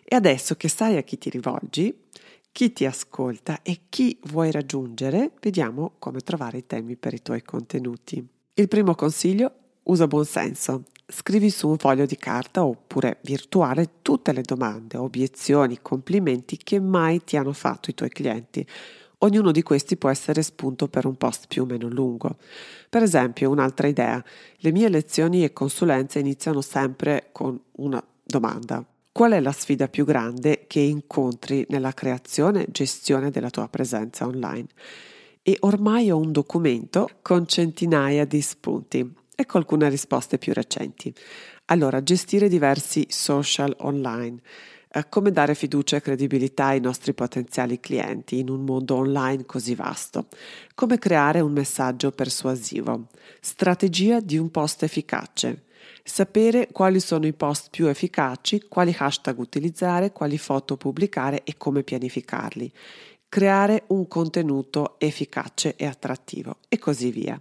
E 0.04 0.14
adesso 0.14 0.54
che 0.54 0.68
sai 0.68 0.96
a 0.96 1.02
chi 1.02 1.18
ti 1.18 1.28
rivolgi, 1.28 2.04
chi 2.56 2.72
ti 2.72 2.86
ascolta 2.86 3.60
e 3.60 3.80
chi 3.90 4.18
vuoi 4.28 4.50
raggiungere, 4.50 5.32
vediamo 5.42 5.92
come 5.98 6.20
trovare 6.20 6.56
i 6.56 6.66
temi 6.66 6.96
per 6.96 7.12
i 7.12 7.20
tuoi 7.20 7.42
contenuti. 7.42 8.26
Il 8.54 8.66
primo 8.66 8.94
consiglio, 8.94 9.52
usa 9.82 10.06
buon 10.06 10.24
senso. 10.24 10.84
Scrivi 11.06 11.50
su 11.50 11.68
un 11.68 11.76
foglio 11.76 12.06
di 12.06 12.16
carta 12.16 12.64
oppure 12.64 13.18
virtuale 13.24 13.96
tutte 14.00 14.32
le 14.32 14.40
domande, 14.40 14.96
obiezioni, 14.96 15.80
complimenti 15.82 16.56
che 16.56 16.80
mai 16.80 17.22
ti 17.24 17.36
hanno 17.36 17.52
fatto 17.52 17.90
i 17.90 17.94
tuoi 17.94 18.08
clienti. 18.08 18.66
Ognuno 19.18 19.50
di 19.50 19.62
questi 19.62 19.98
può 19.98 20.08
essere 20.08 20.40
spunto 20.40 20.88
per 20.88 21.04
un 21.04 21.16
post 21.16 21.48
più 21.48 21.64
o 21.64 21.66
meno 21.66 21.88
lungo. 21.88 22.38
Per 22.88 23.02
esempio, 23.02 23.50
un'altra 23.50 23.86
idea, 23.86 24.24
le 24.56 24.72
mie 24.72 24.88
lezioni 24.88 25.44
e 25.44 25.52
consulenze 25.52 26.20
iniziano 26.20 26.62
sempre 26.62 27.28
con 27.32 27.60
una 27.72 28.02
domanda. 28.24 28.82
Qual 29.16 29.32
è 29.32 29.40
la 29.40 29.52
sfida 29.52 29.88
più 29.88 30.04
grande 30.04 30.64
che 30.66 30.80
incontri 30.80 31.64
nella 31.70 31.94
creazione 31.94 32.64
e 32.64 32.70
gestione 32.70 33.30
della 33.30 33.48
tua 33.48 33.66
presenza 33.66 34.26
online? 34.26 34.66
E 35.40 35.56
ormai 35.60 36.10
ho 36.10 36.18
un 36.18 36.32
documento 36.32 37.08
con 37.22 37.46
centinaia 37.46 38.26
di 38.26 38.42
spunti. 38.42 39.10
Ecco 39.34 39.56
alcune 39.56 39.88
risposte 39.88 40.36
più 40.36 40.52
recenti. 40.52 41.14
Allora, 41.64 42.02
gestire 42.02 42.50
diversi 42.50 43.06
social 43.08 43.74
online. 43.78 44.38
Eh, 44.92 45.08
come 45.08 45.30
dare 45.30 45.54
fiducia 45.54 45.96
e 45.96 46.02
credibilità 46.02 46.66
ai 46.66 46.80
nostri 46.80 47.14
potenziali 47.14 47.80
clienti 47.80 48.40
in 48.40 48.50
un 48.50 48.66
mondo 48.66 48.96
online 48.96 49.46
così 49.46 49.74
vasto? 49.74 50.26
Come 50.74 50.98
creare 50.98 51.40
un 51.40 51.52
messaggio 51.52 52.10
persuasivo? 52.10 53.06
Strategia 53.40 54.20
di 54.20 54.36
un 54.36 54.50
post 54.50 54.82
efficace 54.82 55.64
sapere 56.02 56.68
quali 56.72 57.00
sono 57.00 57.26
i 57.26 57.32
post 57.32 57.68
più 57.70 57.86
efficaci, 57.86 58.64
quali 58.68 58.94
hashtag 58.96 59.38
utilizzare, 59.38 60.12
quali 60.12 60.38
foto 60.38 60.76
pubblicare 60.76 61.42
e 61.44 61.56
come 61.56 61.82
pianificarli, 61.82 62.72
creare 63.28 63.84
un 63.88 64.06
contenuto 64.08 64.96
efficace 64.98 65.74
e 65.76 65.84
attrattivo 65.86 66.56
e 66.68 66.78
così 66.78 67.10
via. 67.10 67.40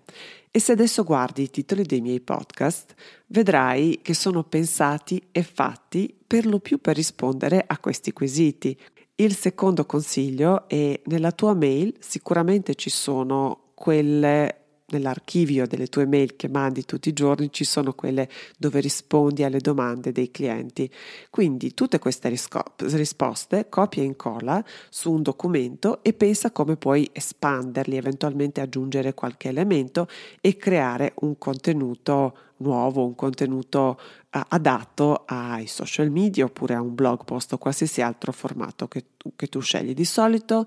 E 0.52 0.60
se 0.60 0.72
adesso 0.72 1.04
guardi 1.04 1.44
i 1.44 1.50
titoli 1.50 1.84
dei 1.84 2.02
miei 2.02 2.22
podcast, 2.22 2.94
vedrai 3.28 4.00
che 4.02 4.14
sono 4.14 4.44
pensati 4.44 5.22
e 5.32 5.44
fatti 5.44 6.16
per 6.25 6.46
lo 6.46 6.60
più 6.60 6.80
per 6.80 6.96
rispondere 6.96 7.64
a 7.68 7.78
questi 7.78 8.14
quesiti. 8.14 8.78
Il 9.16 9.36
secondo 9.36 9.86
consiglio 9.86 10.68
è 10.68 11.00
nella 11.06 11.32
tua 11.32 11.54
mail 11.54 11.96
sicuramente 12.00 12.75
ci 12.75 12.90
sono 12.90 13.72
quelle 13.74 14.64
nell'archivio 14.88 15.65
delle 15.65 15.88
tue 15.88 16.06
mail 16.06 16.36
che 16.36 16.48
mandi 16.48 16.86
tutti 16.86 17.10
i 17.10 17.13
giorni 17.13 17.51
ci 17.51 17.63
sono 17.63 17.94
quelle 17.94 18.30
dove 18.58 18.80
rispondi 18.80 19.44
alle 19.44 19.60
domande 19.60 20.12
dei 20.12 20.30
clienti. 20.30 20.89
Quindi 21.30 21.74
tutte 21.74 21.98
queste 21.98 22.30
risposte 22.30 23.68
copia 23.70 24.04
e 24.04 24.06
incolla 24.06 24.63
su 24.89 25.12
un 25.12 25.22
documento 25.22 26.04
e 26.04 26.13
pensa 26.13 26.51
come 26.51 26.75
puoi 26.77 27.10
espanderli, 27.12 27.98
eventualmente 27.98 28.62
aggiungere 28.62 29.13
qualche 29.13 29.50
elemento 29.50 30.08
e 30.39 30.56
creare 30.58 31.13
un 31.22 31.38
contenuto 31.38 32.38
nuovo, 32.58 33.06
un 33.06 33.15
contenuto 33.15 34.00
uh, 34.32 34.39
adatto 34.50 35.24
ai 35.25 35.68
social 35.68 36.10
media 36.10 36.46
oppure 36.46 36.75
a 36.75 36.82
un 36.82 36.96
blog 36.96 37.25
post 37.25 37.54
o 37.54 37.58
qualsiasi 37.58 38.01
altro 38.01 38.32
formato 38.32 38.88
che, 38.88 39.06
che 39.36 39.48
tu 39.48 39.60
scegli. 39.60 39.94
Di 39.94 40.06
solito 40.06 40.65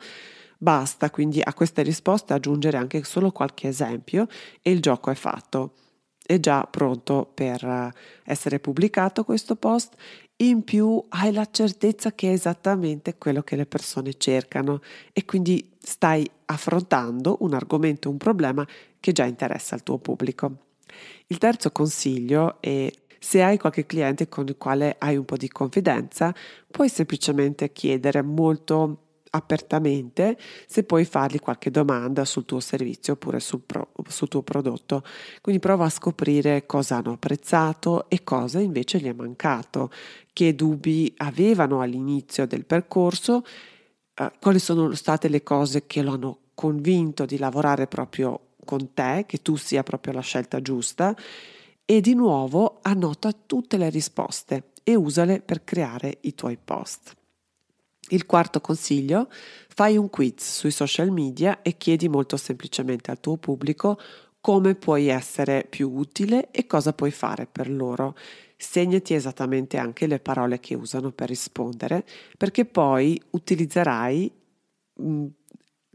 Basta 0.60 1.10
quindi 1.10 1.40
a 1.42 1.54
queste 1.54 1.82
risposte 1.82 2.32
aggiungere 2.32 2.76
anche 2.76 3.04
solo 3.04 3.30
qualche 3.30 3.68
esempio 3.68 4.26
e 4.60 4.72
il 4.72 4.80
gioco 4.80 5.10
è 5.10 5.14
fatto. 5.14 5.74
È 6.20 6.40
già 6.40 6.64
pronto 6.64 7.30
per 7.32 7.64
eh, 7.64 7.92
essere 8.24 8.58
pubblicato 8.58 9.22
questo 9.22 9.54
post. 9.54 9.94
In 10.40 10.64
più 10.64 11.02
hai 11.10 11.32
la 11.32 11.48
certezza 11.48 12.12
che 12.12 12.30
è 12.30 12.32
esattamente 12.32 13.16
quello 13.16 13.42
che 13.42 13.54
le 13.54 13.66
persone 13.66 14.18
cercano 14.18 14.80
e 15.12 15.24
quindi 15.24 15.76
stai 15.78 16.28
affrontando 16.46 17.38
un 17.40 17.54
argomento, 17.54 18.10
un 18.10 18.18
problema 18.18 18.66
che 18.98 19.12
già 19.12 19.24
interessa 19.24 19.76
al 19.76 19.84
tuo 19.84 19.98
pubblico. 19.98 20.66
Il 21.28 21.38
terzo 21.38 21.70
consiglio 21.70 22.60
è 22.60 22.90
se 23.20 23.42
hai 23.42 23.58
qualche 23.58 23.86
cliente 23.86 24.28
con 24.28 24.46
il 24.48 24.56
quale 24.56 24.96
hai 24.98 25.16
un 25.16 25.24
po' 25.24 25.36
di 25.36 25.48
confidenza, 25.48 26.34
puoi 26.68 26.88
semplicemente 26.88 27.72
chiedere 27.72 28.22
molto 28.22 29.07
apertamente 29.30 30.38
se 30.66 30.84
puoi 30.84 31.04
fargli 31.04 31.38
qualche 31.38 31.70
domanda 31.70 32.24
sul 32.24 32.44
tuo 32.44 32.60
servizio 32.60 33.14
oppure 33.14 33.40
sul, 33.40 33.60
pro, 33.60 33.92
sul, 34.08 34.28
tuo 34.28 34.42
prodotto. 34.42 35.02
Quindi 35.40 35.60
prova 35.60 35.86
a 35.86 35.90
scoprire 35.90 36.66
cosa 36.66 36.96
hanno 36.96 37.12
apprezzato 37.12 38.08
e 38.08 38.24
cosa 38.24 38.60
invece 38.60 38.98
gli 38.98 39.06
è 39.06 39.12
mancato, 39.12 39.90
che 40.32 40.54
dubbi 40.54 41.12
avevano 41.18 41.80
all'inizio 41.80 42.46
del 42.46 42.64
percorso, 42.64 43.44
eh, 44.14 44.32
quali 44.40 44.58
sono 44.58 44.94
state 44.94 45.28
le 45.28 45.42
cose 45.42 45.86
che 45.86 46.02
lo 46.02 46.12
hanno 46.12 46.38
convinto 46.54 47.24
di 47.24 47.38
lavorare 47.38 47.86
proprio 47.86 48.40
con 48.64 48.92
te, 48.92 49.24
che 49.26 49.42
tu 49.42 49.56
sia 49.56 49.82
proprio 49.82 50.12
la 50.12 50.20
scelta 50.20 50.60
giusta 50.60 51.16
e 51.84 52.00
di 52.02 52.14
nuovo 52.14 52.80
annota 52.82 53.32
tutte 53.32 53.78
le 53.78 53.88
risposte 53.88 54.72
e 54.82 54.94
usale 54.94 55.40
per 55.40 55.64
creare 55.64 56.18
i 56.22 56.34
tuoi 56.34 56.58
post. 56.62 57.16
Il 58.08 58.26
quarto 58.26 58.60
consiglio, 58.60 59.28
fai 59.68 59.96
un 59.96 60.08
quiz 60.08 60.58
sui 60.58 60.70
social 60.70 61.10
media 61.10 61.62
e 61.62 61.76
chiedi 61.76 62.08
molto 62.08 62.36
semplicemente 62.36 63.10
al 63.10 63.20
tuo 63.20 63.36
pubblico 63.36 63.98
come 64.40 64.74
puoi 64.74 65.08
essere 65.08 65.66
più 65.68 65.90
utile 65.92 66.50
e 66.50 66.66
cosa 66.66 66.92
puoi 66.92 67.10
fare 67.10 67.46
per 67.46 67.68
loro. 67.68 68.16
Segnati 68.56 69.14
esattamente 69.14 69.76
anche 69.76 70.06
le 70.06 70.20
parole 70.20 70.58
che 70.58 70.74
usano 70.74 71.10
per 71.10 71.28
rispondere, 71.28 72.04
perché 72.36 72.64
poi 72.64 73.20
utilizzerai 73.30 74.32
mm, 75.02 75.26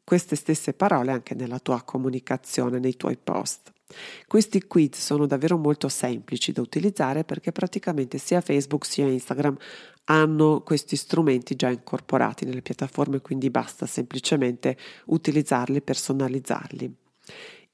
queste 0.04 0.36
stesse 0.36 0.74
parole 0.74 1.12
anche 1.12 1.34
nella 1.34 1.60
tua 1.60 1.82
comunicazione, 1.82 2.80
nei 2.80 2.96
tuoi 2.96 3.18
post. 3.18 3.72
Questi 4.28 4.66
quiz 4.66 4.98
sono 5.00 5.26
davvero 5.26 5.58
molto 5.58 5.88
semplici 5.88 6.52
da 6.52 6.62
utilizzare 6.62 7.24
perché 7.24 7.52
praticamente 7.52 8.18
sia 8.18 8.42
Facebook 8.42 8.86
sia 8.86 9.08
Instagram 9.08 9.56
hanno 10.06 10.62
questi 10.62 10.96
strumenti 10.96 11.56
già 11.56 11.70
incorporati 11.70 12.46
nelle 12.46 12.62
piattaforme, 12.62 13.22
quindi 13.22 13.50
basta 13.50 13.86
semplicemente 13.86 14.78
utilizzarli 15.06 15.78
e 15.78 15.82
personalizzarli. 15.82 16.96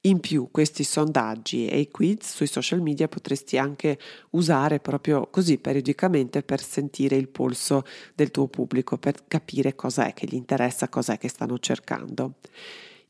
In 0.04 0.20
più, 0.20 0.48
questi 0.50 0.82
sondaggi 0.82 1.66
e 1.66 1.78
i 1.78 1.90
quiz 1.90 2.34
sui 2.34 2.46
social 2.46 2.80
media 2.80 3.06
potresti 3.06 3.58
anche 3.58 3.98
usare 4.30 4.80
proprio 4.80 5.28
così 5.30 5.58
periodicamente 5.58 6.42
per 6.42 6.62
sentire 6.62 7.16
il 7.16 7.28
polso 7.28 7.84
del 8.14 8.30
tuo 8.30 8.46
pubblico, 8.46 8.96
per 8.96 9.26
capire 9.28 9.74
cosa 9.74 10.06
è 10.06 10.14
che 10.14 10.26
gli 10.26 10.36
interessa, 10.36 10.88
cosa 10.88 11.12
è 11.12 11.18
che 11.18 11.28
stanno 11.28 11.58
cercando. 11.58 12.36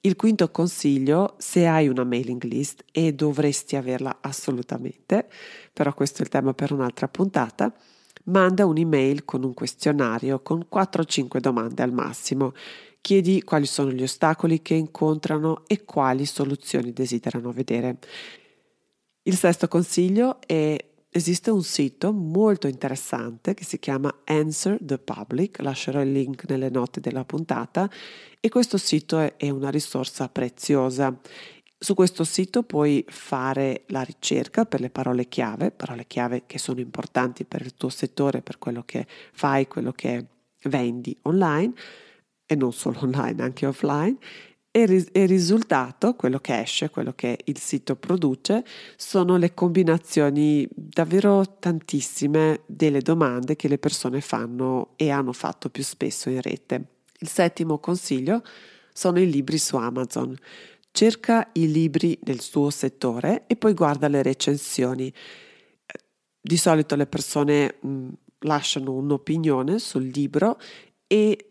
Il 0.01 0.17
quinto 0.17 0.51
consiglio, 0.51 1.37
se 1.39 1.67
hai 1.67 1.87
una 1.87 2.03
mailing 2.03 2.43
list 2.43 2.83
e 2.91 3.13
dovresti 3.13 3.77
averla 3.77 4.19
assolutamente, 4.23 5.29
però 5.73 5.95
questo 5.95 6.21
è 6.21 6.23
il 6.23 6.29
tema 6.31 6.55
per 6.55 6.73
un'altra 6.73 7.07
puntata, 7.07 7.73
manda 8.31 8.67
un'email 8.67 9.25
con 9.25 9.45
un 9.45 9.55
questionario 9.55 10.41
con 10.41 10.67
4-5 10.73 11.39
domande 11.39 11.83
al 11.83 11.93
massimo 11.93 12.53
Chiedi 13.01 13.43
quali 13.43 13.65
sono 13.65 13.91
gli 13.91 14.03
ostacoli 14.03 14.61
che 14.61 14.75
incontrano 14.75 15.63
e 15.67 15.85
quali 15.85 16.27
soluzioni 16.27 16.93
desiderano 16.93 17.51
vedere. 17.51 17.97
Il 19.23 19.37
sesto 19.37 19.69
consiglio 19.69 20.39
è 20.47 20.77
esiste 21.13 21.51
un 21.51 21.65
sito 21.65 22.13
molto 22.13 22.69
interessante 22.69 23.55
che 23.55 23.65
si 23.65 23.79
chiama 23.79 24.21
Answer 24.25 24.79
the 24.81 24.99
Public, 24.99 25.61
lascerò 25.61 26.01
il 26.03 26.13
link 26.13 26.45
nelle 26.49 26.71
note 26.71 27.01
della 27.01 27.25
puntata 27.25 27.91
e 28.39 28.49
questo 28.49 28.77
sito 28.77 29.19
è, 29.19 29.49
una 29.49 29.71
risorsa 29.71 30.29
preziosa. 30.29 31.19
Su 31.83 31.95
questo 31.95 32.25
sito 32.25 32.63
puoi 32.63 33.03
fare 33.09 33.85
la 33.87 34.03
ricerca 34.03 34.67
per 34.67 34.81
le 34.81 34.91
parole 34.91 35.29
chiave, 35.29 35.71
parole 35.71 36.07
chiave 36.07 36.43
che 36.45 36.59
sono 36.59 36.79
importanti 36.79 37.47
per 37.47 37.63
il 37.63 37.75
tuo 37.75 37.89
settore, 37.89 38.43
per 38.43 38.59
quello 38.59 38.83
che 38.85 39.07
fai, 39.33 39.67
quello 39.67 39.91
che 39.93 40.27
vendi 40.65 41.17
online 41.23 41.73
e 42.45 42.55
non 42.55 42.75
solo 42.75 42.99
online, 43.05 43.43
anche 43.43 43.65
offline. 43.65 44.19
E 44.71 44.83
il 44.83 45.27
risultato, 45.27 46.15
quello 46.15 46.39
che 46.39 46.61
esce, 46.61 46.91
quello 46.91 47.15
che 47.15 47.39
il 47.45 47.59
sito 47.59 47.97
produce, 47.97 48.63
sono 48.97 49.39
le 49.39 49.55
combinazioni 49.55 50.69
davvero 50.71 51.57
tantissime 51.59 52.61
delle 52.67 53.01
domande 53.01 53.57
che 53.57 53.69
le 53.69 53.79
persone 53.79 54.21
fanno 54.21 54.91
e 54.97 55.09
hanno 55.09 55.33
fatto 55.33 55.71
più 55.71 55.83
spesso 55.83 56.29
in 56.29 56.43
rete. 56.43 56.85
Il 57.21 57.29
settimo 57.29 57.79
consiglio 57.79 58.43
sono 58.93 59.19
i 59.19 59.31
libri 59.31 59.57
su 59.57 59.77
Amazon. 59.77 60.37
Cerca 60.93 61.49
i 61.53 61.71
libri 61.71 62.19
del 62.21 62.41
suo 62.41 62.71
settore 62.71 63.47
e 63.47 63.57
poi 63.57 63.75
guarda 63.75 64.09
le 64.09 64.23
recensioni. 64.23 65.13
Di 66.43 66.57
solito 66.57 66.97
le 66.97 67.07
persone 67.07 67.77
mh, 67.81 68.09
lasciano 68.41 68.95
un'opinione 68.95 69.79
sul 69.79 70.07
libro 70.07 70.59
e 71.07 71.51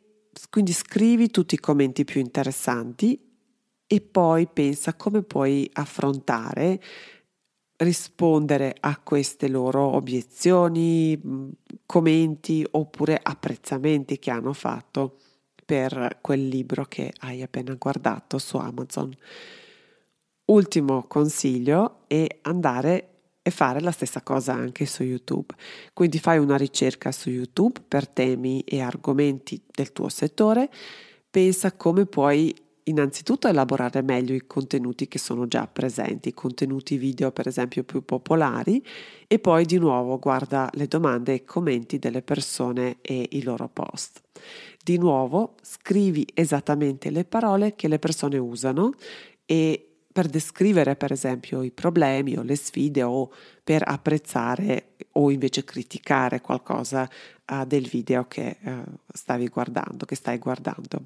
quindi 0.50 0.72
scrivi 0.74 1.30
tutti 1.30 1.56
i 1.56 1.60
commenti 1.60 2.06
più 2.06 2.20
interessanti 2.20 3.20
e 3.86 4.02
poi 4.02 4.48
pensa 4.48 4.94
come 4.94 5.24
puoi 5.24 5.70
affrontare, 5.74 6.82
rispondere 7.78 8.76
a 8.80 9.00
queste 9.00 9.48
loro 9.48 9.82
obiezioni, 9.96 11.20
commenti 11.86 12.66
oppure 12.70 13.20
apprezzamenti 13.22 14.20
che 14.20 14.32
hanno 14.32 14.54
fatto 14.54 15.18
per 15.70 16.18
quel 16.20 16.48
libro 16.48 16.86
che 16.86 17.14
hai 17.20 17.44
appena 17.44 17.76
guardato 17.76 18.40
su 18.40 18.58
Amazon. 18.58 19.16
Ultimo 20.46 21.04
consiglio 21.04 22.06
è 22.08 22.26
andare 22.42 23.10
e 23.44 23.52
fare 23.52 23.80
la 23.80 23.92
stessa 23.92 24.24
cosa 24.24 24.52
anche 24.52 24.88
su 24.88 25.04
YouTube. 25.04 25.54
Quindi 25.94 26.18
fai 26.18 26.40
una 26.40 26.58
ricerca 26.58 27.12
su 27.12 27.30
YouTube 27.30 27.82
per 27.88 28.08
temi 28.08 28.62
e 28.62 28.82
argomenti 28.82 29.62
del 29.72 29.92
tuo 29.92 30.10
settore, 30.10 30.72
pensa 31.30 31.72
come 31.74 32.08
puoi 32.08 32.52
innanzitutto 32.90 33.48
elaborare 33.48 34.02
meglio 34.02 34.34
i 34.34 34.48
contenuti 34.48 35.08
che 35.08 35.20
sono 35.20 35.48
già 35.48 35.68
presenti, 35.68 36.34
contenuti 36.34 36.98
video 36.98 37.32
per 37.32 37.46
esempio 37.46 37.84
più 37.84 38.04
popolari 38.04 38.84
e 39.28 39.38
poi 39.38 39.66
di 39.66 39.78
nuovo 39.78 40.18
guarda 40.18 40.68
le 40.74 40.88
domande 40.88 41.34
e 41.36 41.44
commenti 41.46 42.00
delle 42.00 42.24
persone 42.24 42.98
e 43.02 43.28
i 43.34 43.44
loro 43.44 43.70
post. 43.72 44.24
Di 44.90 44.98
nuovo 44.98 45.54
scrivi 45.62 46.26
esattamente 46.34 47.12
le 47.12 47.24
parole 47.24 47.76
che 47.76 47.88
le 47.88 48.00
persone 48.00 48.40
usano 48.40 48.94
e 49.46 49.88
per 50.12 50.26
descrivere 50.26 50.96
per 50.96 51.12
esempio 51.12 51.62
i 51.62 51.70
problemi 51.70 52.36
o 52.36 52.42
le 52.42 52.56
sfide 52.56 53.04
o 53.04 53.32
per 53.64 53.84
apprezzare 53.86 54.96
o 55.12 55.30
invece 55.30 55.64
criticare 55.64 56.42
qualcosa 56.42 57.08
uh, 57.52 57.66
del 57.66 57.88
video 57.88 58.26
che 58.28 58.58
uh, 58.64 58.82
stavi 59.14 59.48
guardando, 59.50 60.06
che 60.06 60.16
stai 60.16 60.40
guardando. 60.40 61.06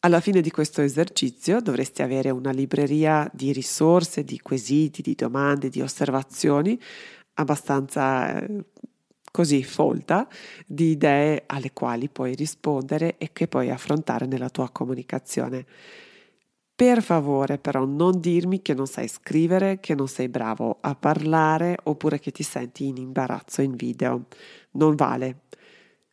Alla 0.00 0.18
fine 0.18 0.40
di 0.40 0.50
questo 0.50 0.82
esercizio 0.82 1.60
dovresti 1.60 2.02
avere 2.02 2.30
una 2.30 2.50
libreria 2.50 3.30
di 3.32 3.52
risorse, 3.52 4.24
di 4.24 4.40
quesiti, 4.40 5.00
di 5.00 5.14
domande, 5.14 5.68
di 5.68 5.80
osservazioni 5.80 6.76
abbastanza 7.34 8.40
eh, 8.40 8.64
così 9.30 9.62
folta 9.62 10.26
di 10.66 10.90
idee 10.90 11.44
alle 11.46 11.72
quali 11.72 12.08
puoi 12.08 12.34
rispondere 12.34 13.16
e 13.18 13.30
che 13.32 13.48
puoi 13.48 13.70
affrontare 13.70 14.26
nella 14.26 14.50
tua 14.50 14.70
comunicazione. 14.70 15.66
Per 16.74 17.02
favore, 17.02 17.58
però, 17.58 17.84
non 17.84 18.20
dirmi 18.20 18.62
che 18.62 18.72
non 18.72 18.86
sai 18.86 19.08
scrivere, 19.08 19.80
che 19.80 19.96
non 19.96 20.06
sei 20.06 20.28
bravo 20.28 20.78
a 20.80 20.94
parlare 20.94 21.76
oppure 21.84 22.20
che 22.20 22.30
ti 22.30 22.44
senti 22.44 22.86
in 22.86 22.98
imbarazzo 22.98 23.62
in 23.62 23.74
video. 23.74 24.26
Non 24.72 24.94
vale. 24.94 25.40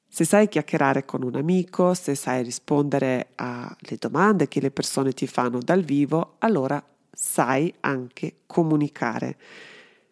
Se 0.07 0.23
sai 0.23 0.47
chiacchierare 0.47 1.05
con 1.05 1.21
un 1.21 1.35
amico, 1.35 1.93
se 1.93 2.15
sai 2.15 2.41
rispondere 2.41 3.29
alle 3.35 3.97
domande 3.99 4.47
che 4.47 4.59
le 4.59 4.71
persone 4.71 5.11
ti 5.11 5.27
fanno 5.27 5.59
dal 5.59 5.83
vivo, 5.83 6.35
allora 6.39 6.83
sai 7.11 7.71
anche 7.81 8.37
comunicare. 8.47 9.37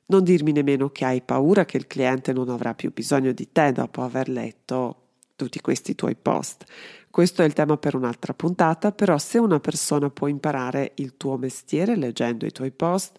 Non 0.05 0.23
dirmi 0.23 0.51
nemmeno 0.51 0.89
che 0.89 1.05
hai 1.05 1.21
paura 1.21 1.65
che 1.65 1.77
il 1.77 1.87
cliente 1.87 2.33
non 2.33 2.49
avrà 2.49 2.73
più 2.73 2.91
bisogno 2.91 3.31
di 3.31 3.51
te 3.51 3.71
dopo 3.71 4.01
aver 4.01 4.29
letto 4.29 4.97
tutti 5.35 5.61
questi 5.61 5.95
tuoi 5.95 6.15
post. 6.15 6.65
Questo 7.09 7.41
è 7.41 7.45
il 7.45 7.53
tema 7.53 7.77
per 7.77 7.95
un'altra 7.95 8.33
puntata, 8.33 8.91
però 8.91 9.17
se 9.17 9.37
una 9.37 9.59
persona 9.59 10.09
può 10.09 10.27
imparare 10.27 10.91
il 10.95 11.15
tuo 11.15 11.37
mestiere 11.37 11.95
leggendo 11.95 12.45
i 12.45 12.51
tuoi 12.51 12.71
post, 12.71 13.17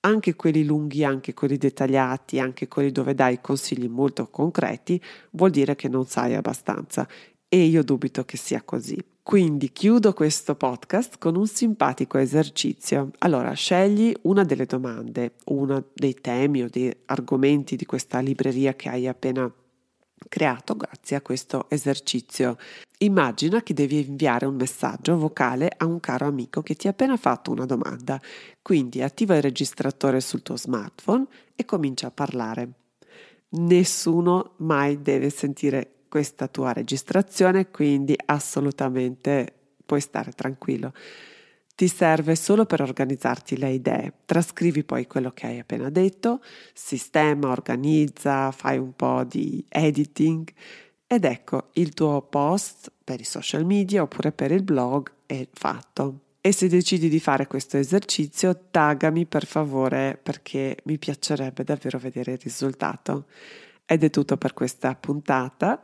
anche 0.00 0.34
quelli 0.34 0.64
lunghi, 0.64 1.04
anche 1.04 1.34
quelli 1.34 1.56
dettagliati, 1.56 2.38
anche 2.38 2.68
quelli 2.68 2.90
dove 2.92 3.14
dai 3.14 3.40
consigli 3.40 3.88
molto 3.88 4.28
concreti, 4.28 5.02
vuol 5.32 5.50
dire 5.50 5.74
che 5.76 5.88
non 5.88 6.06
sai 6.06 6.34
abbastanza 6.34 7.06
e 7.48 7.64
io 7.64 7.82
dubito 7.82 8.24
che 8.24 8.36
sia 8.36 8.62
così. 8.62 8.96
Quindi 9.30 9.70
chiudo 9.70 10.12
questo 10.12 10.56
podcast 10.56 11.16
con 11.18 11.36
un 11.36 11.46
simpatico 11.46 12.18
esercizio. 12.18 13.12
Allora, 13.18 13.52
scegli 13.52 14.12
una 14.22 14.42
delle 14.42 14.66
domande, 14.66 15.34
uno 15.44 15.84
dei 15.94 16.14
temi 16.14 16.64
o 16.64 16.68
dei 16.68 16.92
argomenti 17.04 17.76
di 17.76 17.86
questa 17.86 18.18
libreria 18.18 18.74
che 18.74 18.88
hai 18.88 19.06
appena 19.06 19.48
creato 20.28 20.74
grazie 20.74 21.14
a 21.14 21.20
questo 21.20 21.70
esercizio. 21.70 22.56
Immagina 22.98 23.62
che 23.62 23.72
devi 23.72 24.04
inviare 24.04 24.46
un 24.46 24.56
messaggio 24.56 25.16
vocale 25.16 25.70
a 25.76 25.86
un 25.86 26.00
caro 26.00 26.26
amico 26.26 26.60
che 26.60 26.74
ti 26.74 26.88
ha 26.88 26.90
appena 26.90 27.16
fatto 27.16 27.52
una 27.52 27.66
domanda, 27.66 28.20
quindi 28.60 29.00
attiva 29.00 29.36
il 29.36 29.42
registratore 29.42 30.20
sul 30.20 30.42
tuo 30.42 30.56
smartphone 30.56 31.24
e 31.54 31.64
comincia 31.64 32.08
a 32.08 32.10
parlare. 32.10 32.68
Nessuno 33.50 34.54
mai 34.56 35.00
deve 35.00 35.30
sentire 35.30 35.99
questa 36.10 36.48
tua 36.48 36.74
registrazione, 36.74 37.70
quindi 37.70 38.14
assolutamente 38.26 39.54
puoi 39.86 40.02
stare 40.02 40.32
tranquillo 40.32 40.92
ti 41.80 41.88
serve 41.88 42.36
solo 42.36 42.66
per 42.66 42.82
organizzarti 42.82 43.56
le 43.56 43.70
idee. 43.70 44.12
Trascrivi 44.26 44.84
poi 44.84 45.06
quello 45.06 45.30
che 45.30 45.46
hai 45.46 45.58
appena 45.60 45.88
detto, 45.88 46.42
sistema, 46.74 47.48
organizza, 47.48 48.50
fai 48.50 48.76
un 48.76 48.92
po' 48.94 49.24
di 49.24 49.64
editing 49.66 50.46
ed 51.06 51.24
ecco 51.24 51.70
il 51.72 51.94
tuo 51.94 52.20
post 52.20 52.92
per 53.02 53.18
i 53.20 53.24
social 53.24 53.64
media 53.64 54.02
oppure 54.02 54.30
per 54.30 54.50
il 54.52 54.62
blog 54.62 55.10
è 55.24 55.48
fatto. 55.50 56.18
E 56.42 56.52
se 56.52 56.68
decidi 56.68 57.08
di 57.08 57.18
fare 57.18 57.46
questo 57.46 57.78
esercizio, 57.78 58.66
taggami 58.70 59.24
per 59.24 59.46
favore 59.46 60.20
perché 60.22 60.76
mi 60.84 60.98
piacerebbe 60.98 61.64
davvero 61.64 61.98
vedere 61.98 62.32
il 62.32 62.40
risultato. 62.42 63.24
Ed 63.92 64.04
è 64.04 64.10
tutto 64.10 64.36
per 64.36 64.54
questa 64.54 64.94
puntata. 64.94 65.82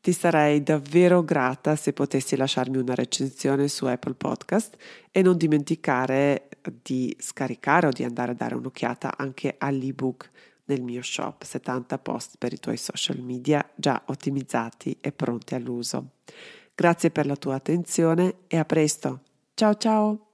Ti 0.00 0.12
sarei 0.12 0.64
davvero 0.64 1.22
grata 1.22 1.76
se 1.76 1.92
potessi 1.92 2.34
lasciarmi 2.34 2.78
una 2.78 2.96
recensione 2.96 3.68
su 3.68 3.86
Apple 3.86 4.14
Podcast 4.14 4.76
e 5.12 5.22
non 5.22 5.36
dimenticare 5.36 6.48
di 6.82 7.14
scaricare 7.16 7.86
o 7.86 7.90
di 7.90 8.02
andare 8.02 8.32
a 8.32 8.34
dare 8.34 8.56
un'occhiata 8.56 9.16
anche 9.16 9.54
all'ebook 9.56 10.30
nel 10.64 10.82
mio 10.82 11.00
shop 11.02 11.44
70 11.44 11.96
post 11.98 12.34
per 12.38 12.52
i 12.52 12.58
tuoi 12.58 12.76
social 12.76 13.20
media 13.20 13.64
già 13.76 14.02
ottimizzati 14.06 14.96
e 15.00 15.12
pronti 15.12 15.54
all'uso. 15.54 16.14
Grazie 16.74 17.12
per 17.12 17.26
la 17.26 17.36
tua 17.36 17.54
attenzione 17.54 18.38
e 18.48 18.56
a 18.56 18.64
presto. 18.64 19.20
Ciao 19.54 19.74
ciao! 19.74 20.33